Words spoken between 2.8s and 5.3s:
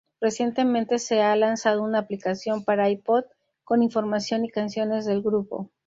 iPod con información y canciones del